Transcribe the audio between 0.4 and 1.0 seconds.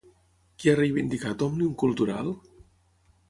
Què ha